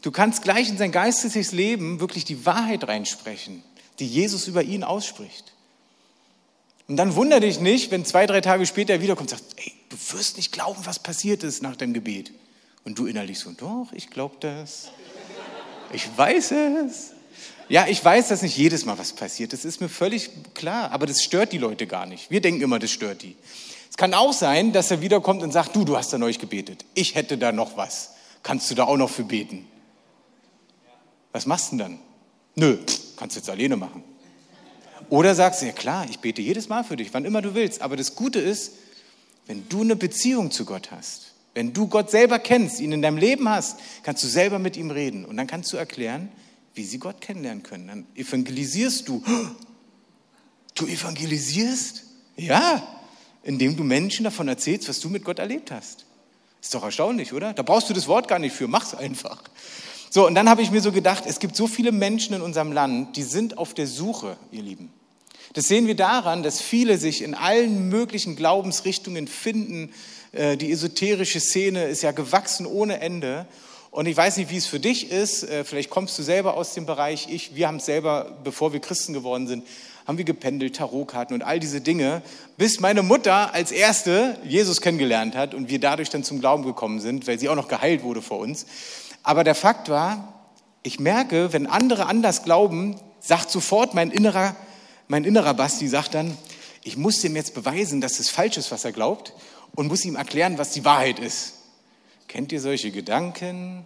[0.00, 3.62] Du kannst gleich in sein geistliches Leben wirklich die Wahrheit reinsprechen,
[4.00, 5.52] die Jesus über ihn ausspricht.
[6.88, 9.72] Und dann wundere dich nicht, wenn zwei, drei Tage später er wiederkommt und sagt, ey,
[9.90, 12.32] du wirst nicht glauben, was passiert ist nach dem Gebet.
[12.84, 14.90] Und du innerlich so, doch, ich glaube das.
[15.92, 17.12] Ich weiß es.
[17.68, 19.52] Ja, ich weiß, dass nicht jedes Mal was passiert.
[19.52, 20.90] Das ist mir völlig klar.
[20.90, 22.30] Aber das stört die Leute gar nicht.
[22.30, 23.36] Wir denken immer, das stört die.
[23.90, 26.86] Es kann auch sein, dass er wiederkommt und sagt, du, du hast da neulich gebetet.
[26.94, 28.14] Ich hätte da noch was.
[28.42, 29.66] Kannst du da auch noch für beten?
[31.32, 31.98] Was machst du denn dann?
[32.54, 32.78] Nö,
[33.16, 34.02] kannst du jetzt alleine machen.
[35.10, 37.82] Oder sagst du, ja klar, ich bete jedes Mal für dich, wann immer du willst.
[37.82, 38.72] Aber das Gute ist,
[39.46, 43.16] wenn du eine Beziehung zu Gott hast, wenn du Gott selber kennst, ihn in deinem
[43.16, 45.24] Leben hast, kannst du selber mit ihm reden.
[45.24, 46.28] Und dann kannst du erklären,
[46.74, 47.88] wie sie Gott kennenlernen können.
[47.88, 49.22] Dann evangelisierst du.
[50.74, 52.04] Du evangelisierst?
[52.36, 52.86] Ja,
[53.42, 56.04] indem du Menschen davon erzählst, was du mit Gott erlebt hast.
[56.62, 57.52] Ist doch erstaunlich, oder?
[57.52, 59.42] Da brauchst du das Wort gar nicht für, mach's einfach.
[60.10, 62.70] So, und dann habe ich mir so gedacht, es gibt so viele Menschen in unserem
[62.70, 64.92] Land, die sind auf der Suche, ihr Lieben.
[65.54, 69.92] Das sehen wir daran, dass viele sich in allen möglichen Glaubensrichtungen finden.
[70.32, 73.46] Äh, die esoterische Szene ist ja gewachsen ohne Ende.
[73.90, 75.44] Und ich weiß nicht, wie es für dich ist.
[75.44, 77.28] Äh, vielleicht kommst du selber aus dem Bereich.
[77.30, 79.66] Ich, wir haben es selber, bevor wir Christen geworden sind,
[80.06, 82.22] haben wir gependelt, Tarotkarten und all diese Dinge,
[82.56, 87.00] bis meine Mutter als erste Jesus kennengelernt hat und wir dadurch dann zum Glauben gekommen
[87.00, 88.64] sind, weil sie auch noch geheilt wurde vor uns.
[89.22, 90.32] Aber der Fakt war,
[90.82, 94.56] ich merke, wenn andere anders glauben, sagt sofort mein innerer
[95.08, 96.36] mein innerer Basti sagt dann,
[96.84, 99.32] ich muss dem jetzt beweisen, dass es falsch ist, was er glaubt
[99.74, 101.54] und muss ihm erklären, was die Wahrheit ist.
[102.28, 103.84] Kennt ihr solche Gedanken?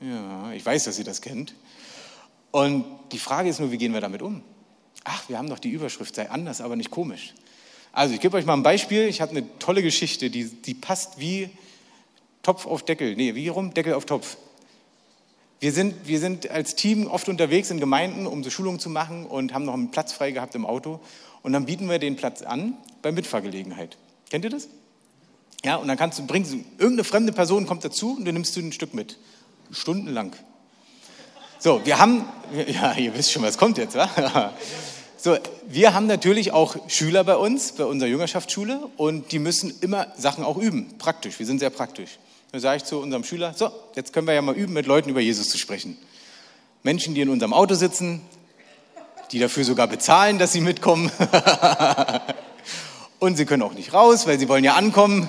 [0.00, 1.54] Ja, ich weiß, dass ihr das kennt.
[2.50, 4.42] Und die Frage ist nur, wie gehen wir damit um?
[5.04, 7.34] Ach, wir haben doch die Überschrift, sei anders, aber nicht komisch.
[7.92, 9.06] Also ich gebe euch mal ein Beispiel.
[9.06, 11.50] Ich habe eine tolle Geschichte, die, die passt wie
[12.42, 13.14] Topf auf Deckel.
[13.16, 13.72] Nee, wie rum?
[13.72, 14.36] Deckel auf Topf.
[15.64, 19.24] Wir sind, wir sind als Team oft unterwegs in Gemeinden, um so Schulungen zu machen
[19.24, 21.00] und haben noch einen Platz frei gehabt im Auto.
[21.40, 23.96] Und dann bieten wir den Platz an bei Mitfahrgelegenheit.
[24.28, 24.68] Kennt ihr das?
[25.64, 28.54] Ja, und dann kannst du, bringst du, irgendeine fremde Person kommt dazu und du nimmst
[28.54, 29.16] du ein Stück mit.
[29.70, 30.34] Stundenlang.
[31.58, 32.26] So, wir haben,
[32.66, 34.52] ja, ihr wisst schon, was kommt jetzt, wa?
[35.16, 40.08] So, wir haben natürlich auch Schüler bei uns, bei unserer Jüngerschaftsschule, und die müssen immer
[40.18, 41.38] Sachen auch üben, praktisch.
[41.38, 42.18] Wir sind sehr praktisch.
[42.54, 45.10] Dann sage ich zu unserem Schüler, so, jetzt können wir ja mal üben, mit Leuten
[45.10, 45.98] über Jesus zu sprechen.
[46.84, 48.20] Menschen, die in unserem Auto sitzen,
[49.32, 51.10] die dafür sogar bezahlen, dass sie mitkommen.
[53.18, 55.28] Und sie können auch nicht raus, weil sie wollen ja ankommen.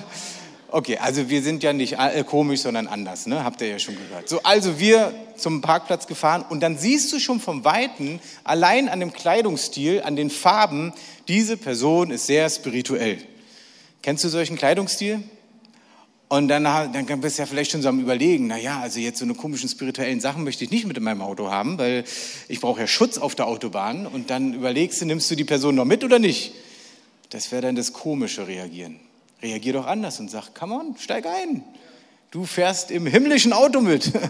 [0.68, 3.42] Okay, also wir sind ja nicht äh, komisch, sondern anders, ne?
[3.42, 4.28] habt ihr ja schon gehört.
[4.28, 9.00] So, also wir zum Parkplatz gefahren und dann siehst du schon vom Weiten, allein an
[9.00, 10.92] dem Kleidungsstil, an den Farben,
[11.26, 13.18] diese Person ist sehr spirituell.
[14.00, 15.24] Kennst du solchen Kleidungsstil?
[16.28, 19.20] Und dann, dann bist du ja vielleicht schon so am Überlegen, na ja, also jetzt
[19.20, 22.04] so eine komischen spirituellen Sachen möchte ich nicht mit in meinem Auto haben, weil
[22.48, 24.06] ich brauche ja Schutz auf der Autobahn.
[24.06, 26.52] Und dann überlegst du, nimmst du die Person noch mit oder nicht?
[27.30, 28.98] Das wäre dann das komische Reagieren.
[29.40, 31.62] Reagier doch anders und sag, come on, steig ein.
[32.32, 34.12] Du fährst im himmlischen Auto mit.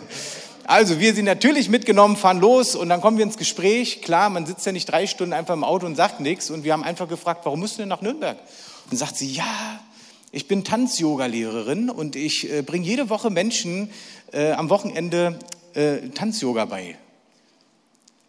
[0.69, 4.03] Also wir sind natürlich mitgenommen, fahren los und dann kommen wir ins Gespräch.
[4.03, 6.51] Klar, man sitzt ja nicht drei Stunden einfach im Auto und sagt nichts.
[6.51, 8.37] Und wir haben einfach gefragt, warum du denn nach Nürnberg?
[8.91, 9.79] Und sagt sie, ja,
[10.37, 13.89] ich bin Tanz-Yoga-Lehrerin und ich äh, bringe jede Woche Menschen
[14.33, 15.39] äh, am Wochenende
[15.73, 16.99] äh, Tanz-Yoga bei.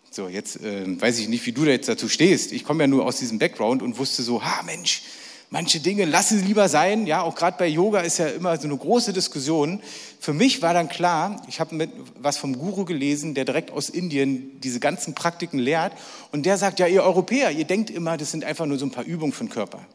[0.09, 2.53] So, jetzt äh, weiß ich nicht, wie du da jetzt dazu stehst.
[2.53, 5.01] Ich komme ja nur aus diesem Background und wusste so, ha Mensch,
[5.49, 7.07] manche Dinge lassen sie lieber sein.
[7.07, 9.81] Ja, auch gerade bei Yoga ist ja immer so eine große Diskussion.
[10.21, 14.61] Für mich war dann klar, ich habe was vom Guru gelesen, der direkt aus Indien
[14.61, 15.91] diese ganzen Praktiken lehrt.
[16.31, 18.91] Und der sagt, ja, ihr Europäer, ihr denkt immer, das sind einfach nur so ein
[18.91, 19.85] paar Übungen für den Körper.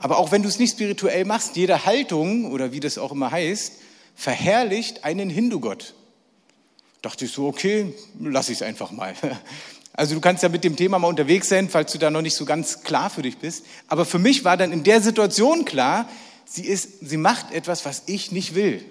[0.00, 3.30] Aber auch wenn du es nicht spirituell machst, jede Haltung oder wie das auch immer
[3.30, 3.74] heißt,
[4.16, 5.94] verherrlicht einen Hindu-Gott.
[7.02, 9.14] Dachte ich so, okay, lass ich es einfach mal.
[9.92, 12.36] Also du kannst ja mit dem Thema mal unterwegs sein, falls du da noch nicht
[12.36, 13.66] so ganz klar für dich bist.
[13.88, 16.08] Aber für mich war dann in der Situation klar,
[16.46, 18.82] sie, ist, sie macht etwas, was ich nicht will.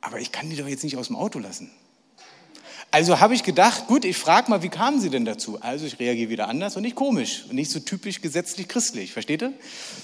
[0.00, 1.70] Aber ich kann die doch jetzt nicht aus dem Auto lassen.
[2.94, 5.60] Also habe ich gedacht, gut, ich frage mal, wie kamen Sie denn dazu?
[5.60, 9.42] Also ich reagiere wieder anders und nicht komisch und nicht so typisch gesetzlich christlich, versteht
[9.42, 9.52] ihr?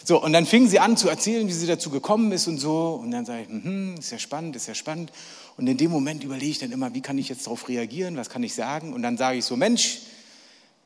[0.03, 2.99] So, und dann fingen sie an zu erzählen, wie sie dazu gekommen ist und so.
[3.01, 5.13] Und dann sage ich, hm, ist ja spannend, ist ja spannend.
[5.57, 8.29] Und in dem Moment überlege ich dann immer, wie kann ich jetzt darauf reagieren, was
[8.29, 8.93] kann ich sagen?
[8.93, 10.01] Und dann sage ich so, Mensch,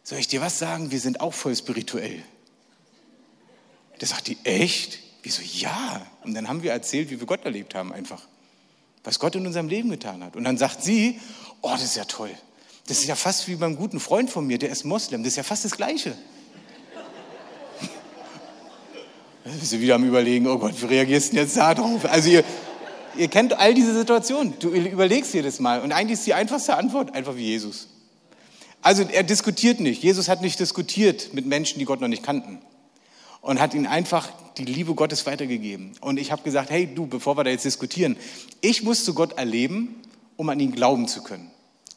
[0.03, 0.90] Soll ich dir was sagen?
[0.90, 2.23] Wir sind auch voll spirituell.
[3.99, 4.99] Da sagt die, echt?
[5.23, 6.07] Wieso ja?
[6.23, 8.29] Und dann haben wir erzählt, wie wir Gott erlebt haben einfach.
[9.05, 10.35] Was Gott in unserem Leben getan hat.
[10.35, 11.21] Und dann sagt sie,
[11.61, 12.31] oh, das ist ja toll.
[12.87, 15.23] Das ist ja fast wie beim guten Freund von mir, der ist Moslem.
[15.23, 16.17] Das ist ja fast das Gleiche.
[19.45, 22.05] Da bist du wieder am Überlegen, oh Gott, wie reagierst du denn jetzt da drauf?
[22.05, 22.45] Also ihr,
[23.17, 24.55] ihr kennt all diese Situationen.
[24.59, 25.81] Du überlegst das mal.
[25.81, 27.88] Und eigentlich ist die einfachste Antwort einfach wie Jesus.
[28.83, 30.03] Also er diskutiert nicht.
[30.03, 32.59] Jesus hat nicht diskutiert mit Menschen, die Gott noch nicht kannten.
[33.45, 35.93] Und hat ihnen einfach die Liebe Gottes weitergegeben.
[36.01, 38.17] Und ich habe gesagt, hey du, bevor wir da jetzt diskutieren,
[38.63, 40.01] ich musste Gott erleben,
[40.37, 41.51] um an ihn glauben zu können.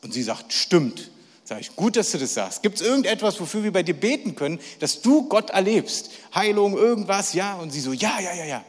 [0.04, 1.10] Und sie sagt, stimmt.
[1.46, 2.62] Sag ich, gut, dass du das sagst.
[2.62, 6.12] Gibt es irgendetwas, wofür wir bei dir beten können, dass du Gott erlebst?
[6.36, 7.56] Heilung, irgendwas, ja?
[7.56, 8.66] Und sie so, ja, ja, ja, ja.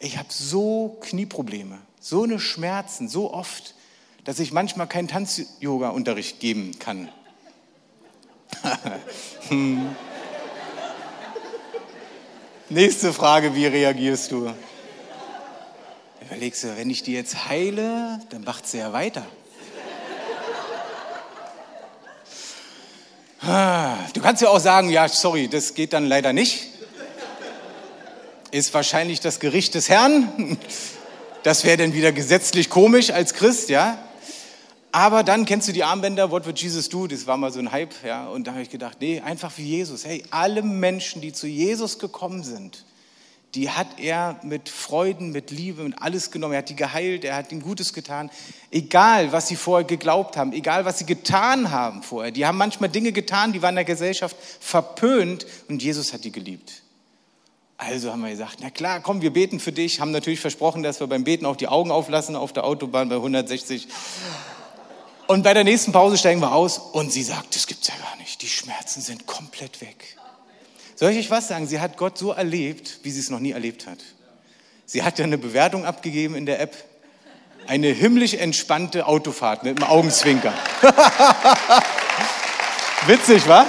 [0.00, 3.76] Ich habe so Knieprobleme, so eine Schmerzen, so oft,
[4.24, 7.08] dass ich manchmal keinen Tanz-Yoga-Unterricht geben kann.
[9.48, 9.94] hm.
[12.70, 14.52] Nächste Frage, wie reagierst du?
[16.20, 19.24] Überlegst du, wenn ich die jetzt heile, dann macht sie ja weiter.
[24.12, 26.66] Du kannst ja auch sagen, ja, sorry, das geht dann leider nicht.
[28.50, 30.58] Ist wahrscheinlich das Gericht des Herrn.
[31.44, 33.96] Das wäre dann wieder gesetzlich komisch als Christ, ja.
[34.90, 37.06] Aber dann kennst du die Armbänder, What would Jesus do?
[37.06, 38.26] Das war mal so ein Hype, ja.
[38.28, 40.04] Und da habe ich gedacht, nee, einfach wie Jesus.
[40.04, 42.84] Hey, alle Menschen, die zu Jesus gekommen sind,
[43.54, 46.52] die hat er mit Freuden, mit Liebe, mit alles genommen.
[46.52, 48.30] Er hat die geheilt, er hat ihnen Gutes getan.
[48.70, 52.30] Egal, was sie vorher geglaubt haben, egal, was sie getan haben vorher.
[52.30, 56.32] Die haben manchmal Dinge getan, die waren in der Gesellschaft verpönt und Jesus hat die
[56.32, 56.82] geliebt.
[57.78, 60.00] Also haben wir gesagt, na klar, komm, wir beten für dich.
[60.00, 63.14] Haben natürlich versprochen, dass wir beim Beten auch die Augen auflassen auf der Autobahn bei
[63.14, 63.88] 160.
[65.28, 68.16] Und bei der nächsten Pause steigen wir aus und sie sagt, das gibt's ja gar
[68.16, 68.40] nicht.
[68.40, 70.16] Die Schmerzen sind komplett weg.
[70.96, 71.66] Soll ich euch was sagen?
[71.66, 73.98] Sie hat Gott so erlebt, wie sie es noch nie erlebt hat.
[74.86, 76.82] Sie hat ja eine Bewertung abgegeben in der App.
[77.66, 80.54] Eine himmlisch entspannte Autofahrt mit einem Augenzwinker.
[83.06, 83.68] Witzig, wa?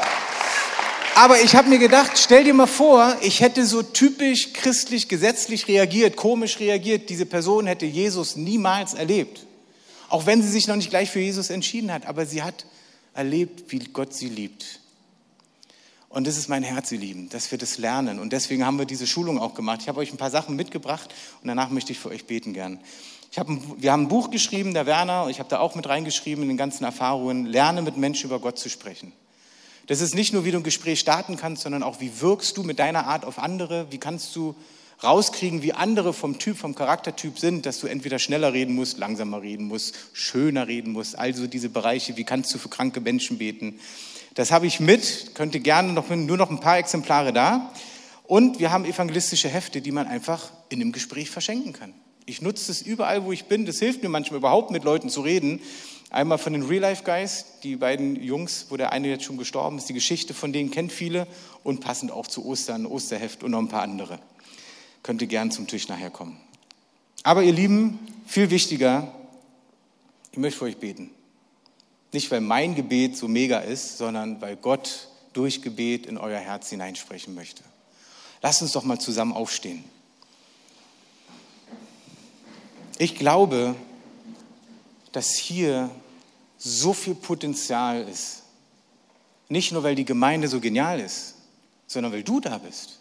[1.15, 5.67] Aber ich habe mir gedacht, stell dir mal vor, ich hätte so typisch christlich, gesetzlich
[5.67, 7.09] reagiert, komisch reagiert.
[7.09, 9.45] Diese Person hätte Jesus niemals erlebt.
[10.09, 12.05] Auch wenn sie sich noch nicht gleich für Jesus entschieden hat.
[12.05, 12.65] Aber sie hat
[13.13, 14.79] erlebt, wie Gott sie liebt.
[16.09, 18.19] Und das ist mein Herz, ihr Lieben, dass wir das lernen.
[18.19, 19.81] Und deswegen haben wir diese Schulung auch gemacht.
[19.81, 22.79] Ich habe euch ein paar Sachen mitgebracht und danach möchte ich für euch beten gern.
[23.31, 25.75] Ich hab ein, wir haben ein Buch geschrieben, der Werner, und ich habe da auch
[25.75, 29.13] mit reingeschrieben in den ganzen Erfahrungen, lerne mit Menschen über Gott zu sprechen.
[29.85, 32.63] Das ist nicht nur, wie du ein Gespräch starten kannst, sondern auch, wie wirkst du
[32.63, 34.55] mit deiner Art auf andere, wie kannst du
[35.03, 39.41] rauskriegen, wie andere vom Typ, vom Charaktertyp sind, dass du entweder schneller reden musst, langsamer
[39.41, 43.79] reden musst, schöner reden musst, also diese Bereiche, wie kannst du für kranke Menschen beten,
[44.35, 47.73] das habe ich mit, könnte gerne noch, nur noch ein paar Exemplare da.
[48.23, 51.93] Und wir haben evangelistische Hefte, die man einfach in einem Gespräch verschenken kann.
[52.25, 53.65] Ich nutze es überall, wo ich bin.
[53.65, 55.59] Das hilft mir manchmal überhaupt, mit Leuten zu reden.
[56.11, 59.77] Einmal von den Real Life Guys, die beiden Jungs, wo der eine jetzt schon gestorben
[59.77, 59.89] ist.
[59.89, 61.27] Die Geschichte von denen kennt viele
[61.63, 64.19] und passend auch zu Ostern, Osterheft und noch ein paar andere.
[65.03, 66.39] Könnt ihr gern zum Tisch nachher kommen.
[67.23, 69.13] Aber ihr Lieben, viel wichtiger,
[70.31, 71.11] ich möchte für euch beten.
[72.11, 76.69] Nicht, weil mein Gebet so mega ist, sondern weil Gott durch Gebet in euer Herz
[76.69, 77.63] hineinsprechen möchte.
[78.41, 79.83] Lasst uns doch mal zusammen aufstehen.
[82.97, 83.75] Ich glaube,
[85.11, 85.89] dass hier
[86.57, 88.43] so viel Potenzial ist.
[89.47, 91.35] Nicht nur, weil die Gemeinde so genial ist,
[91.87, 92.98] sondern weil du da bist.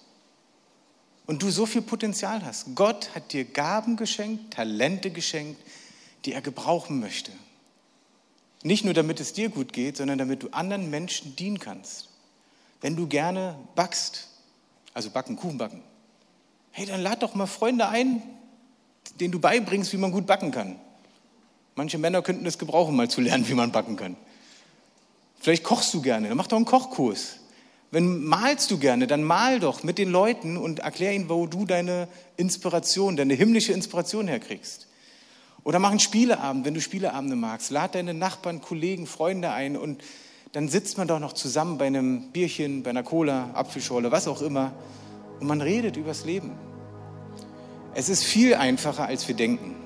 [1.29, 2.75] Und du so viel Potenzial hast.
[2.75, 5.61] Gott hat dir Gaben geschenkt, Talente geschenkt,
[6.25, 7.31] die er gebrauchen möchte.
[8.63, 12.09] Nicht nur, damit es dir gut geht, sondern damit du anderen Menschen dienen kannst.
[12.81, 14.29] Wenn du gerne backst,
[14.95, 15.83] also backen, Kuchen backen,
[16.71, 18.23] hey, dann lad doch mal Freunde ein,
[19.21, 20.81] denen du beibringst, wie man gut backen kann.
[21.75, 24.17] Manche Männer könnten es gebrauchen, mal zu lernen, wie man backen kann.
[25.39, 27.37] Vielleicht kochst du gerne, dann mach doch einen Kochkurs.
[27.91, 31.65] Wenn malst du gerne, dann mal doch mit den Leuten und erklär ihnen, wo du
[31.65, 34.87] deine Inspiration, deine himmlische Inspiration herkriegst.
[35.65, 37.71] Oder mach einen Spieleabend, wenn du Spieleabende magst.
[37.71, 40.03] Lad deine Nachbarn, Kollegen, Freunde ein und
[40.53, 44.41] dann sitzt man doch noch zusammen bei einem Bierchen, bei einer Cola, Apfelschorle, was auch
[44.43, 44.73] immer.
[45.41, 46.53] Und man redet übers Leben.
[47.95, 49.77] Es ist viel einfacher, als wir denken.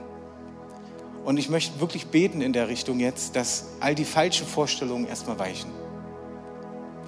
[1.25, 5.39] Und ich möchte wirklich beten in der Richtung jetzt, dass all die falschen Vorstellungen erstmal
[5.39, 5.82] weichen.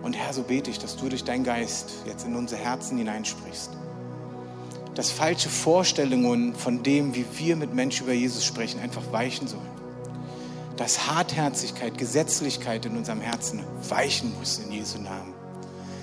[0.05, 3.71] Und Herr, so bete ich, dass du durch deinen Geist jetzt in unser Herzen hineinsprichst
[4.95, 9.75] dass falsche Vorstellungen von dem, wie wir mit Menschen über Jesus sprechen, einfach weichen sollen.
[10.77, 15.33] dass Hartherzigkeit, Gesetzlichkeit in unserem Herzen weichen muss in Jesu Namen.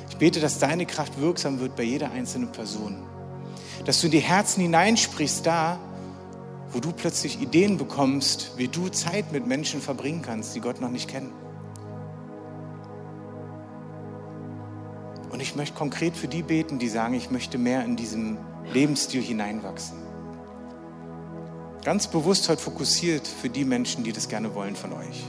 [0.09, 2.95] Ich bete, dass deine Kraft wirksam wird bei jeder einzelnen Person.
[3.83, 5.77] Dass du in die Herzen hineinsprichst da,
[6.71, 10.89] wo du plötzlich Ideen bekommst, wie du Zeit mit Menschen verbringen kannst, die Gott noch
[10.89, 11.33] nicht kennen.
[15.41, 18.37] Und ich möchte konkret für die beten, die sagen, ich möchte mehr in diesem
[18.71, 19.97] Lebensstil hineinwachsen.
[21.83, 25.23] Ganz bewusst heute fokussiert für die Menschen, die das gerne wollen von euch.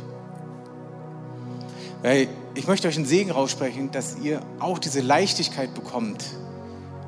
[2.03, 6.27] Weil ich möchte euch einen Segen raussprechen, dass ihr auch diese Leichtigkeit bekommt,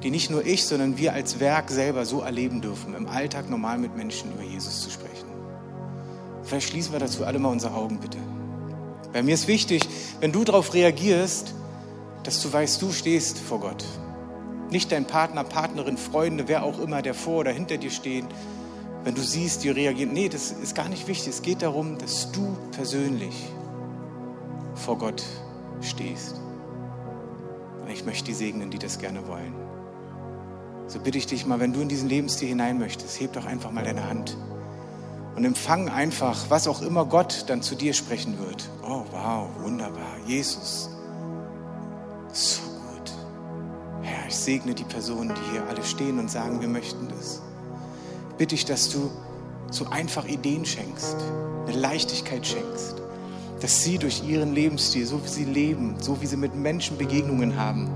[0.03, 3.77] die nicht nur ich, sondern wir als Werk selber so erleben dürfen, im Alltag normal
[3.77, 5.29] mit Menschen über Jesus zu sprechen.
[6.43, 8.17] Vielleicht schließen wir dazu alle mal unsere Augen, bitte.
[9.13, 9.83] Bei mir ist wichtig,
[10.21, 11.53] wenn du darauf reagierst,
[12.25, 13.85] dass du weißt, du stehst vor Gott.
[14.71, 18.25] Nicht dein Partner, Partnerin, Freunde, wer auch immer, der vor oder hinter dir steht.
[19.05, 20.13] Wenn du siehst, die reagieren.
[20.13, 21.29] Nee, das ist gar nicht wichtig.
[21.29, 23.35] Es geht darum, dass du persönlich
[24.75, 25.23] vor Gott
[25.83, 26.41] stehst.
[27.83, 29.55] Und ich möchte die segnen, die das gerne wollen.
[30.87, 33.71] So bitte ich dich mal, wenn du in diesen Lebensstil hinein möchtest, heb doch einfach
[33.71, 34.37] mal deine Hand
[35.37, 38.69] und empfang einfach, was auch immer Gott dann zu dir sprechen wird.
[38.83, 40.17] Oh, wow, wunderbar.
[40.27, 40.91] Jesus,
[42.35, 43.13] so gut.
[44.03, 47.41] Herr, ich segne die Personen, die hier alle stehen und sagen, wir möchten das.
[48.37, 49.11] Bitte ich, dass du
[49.71, 51.17] so einfach Ideen schenkst,
[51.67, 52.97] eine Leichtigkeit schenkst,
[53.61, 57.57] dass sie durch ihren Lebensstil, so wie sie leben, so wie sie mit Menschen Begegnungen
[57.57, 57.89] haben,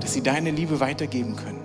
[0.00, 1.60] dass sie deine Liebe weitergeben können.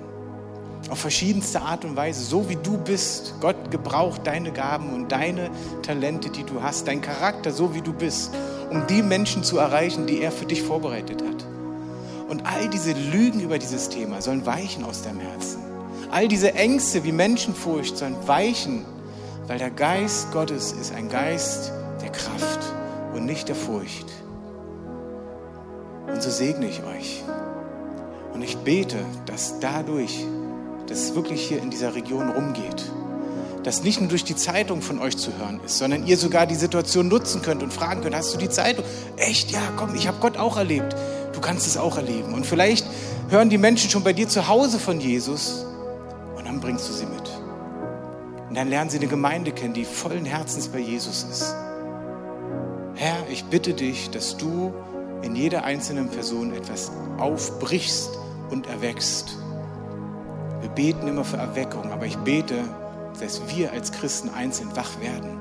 [0.89, 3.35] Auf verschiedenste Art und Weise, so wie du bist.
[3.41, 5.49] Gott gebraucht deine Gaben und deine
[5.81, 8.33] Talente, die du hast, dein Charakter, so wie du bist,
[8.69, 11.56] um die Menschen zu erreichen, die er für dich vorbereitet hat.
[12.27, 15.61] Und all diese Lügen über dieses Thema sollen weichen aus deinem Herzen.
[16.11, 18.85] All diese Ängste wie Menschenfurcht sollen weichen,
[19.47, 21.71] weil der Geist Gottes ist ein Geist
[22.01, 22.59] der Kraft
[23.13, 24.05] und nicht der Furcht.
[26.07, 27.23] Und so segne ich euch.
[28.33, 30.25] Und ich bete, dass dadurch,
[30.87, 32.91] dass es wirklich hier in dieser Region rumgeht,
[33.63, 36.55] dass nicht nur durch die Zeitung von euch zu hören ist, sondern ihr sogar die
[36.55, 38.85] Situation nutzen könnt und fragen könnt, hast du die Zeitung?
[39.17, 39.51] Echt?
[39.51, 40.95] Ja, komm, ich habe Gott auch erlebt.
[41.37, 42.33] Du kannst es auch erleben.
[42.33, 42.87] Und vielleicht
[43.29, 45.67] hören die Menschen schon bei dir zu Hause von Jesus
[46.35, 47.29] und dann bringst du sie mit.
[48.49, 51.55] Und dann lernen sie eine Gemeinde kennen, die vollen Herzens bei Jesus ist.
[52.95, 54.73] Herr, ich bitte dich, dass du
[55.21, 58.09] in jeder einzelnen Person etwas aufbrichst
[58.49, 59.37] und erwächst.
[60.61, 62.63] Wir beten immer für Erweckung, aber ich bete,
[63.19, 65.39] dass wir als Christen einzeln wach werden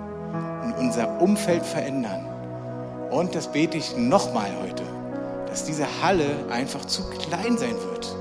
[0.62, 2.26] und unser Umfeld verändern.
[3.10, 4.82] Und das bete ich nochmal heute,
[5.56, 8.14] dass diese Halle einfach zu klein sein wird.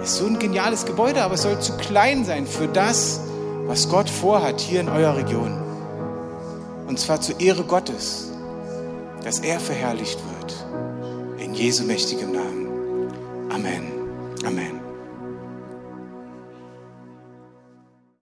[0.00, 3.22] Es ist so ein geniales Gebäude, aber es soll zu klein sein für das,
[3.66, 5.52] was Gott vorhat hier in eurer Region.
[6.86, 8.30] Und zwar zur Ehre Gottes,
[9.24, 11.40] dass er verherrlicht wird.
[11.40, 12.68] In Jesu mächtigem Namen.
[13.50, 13.90] Amen.
[14.46, 14.81] Amen.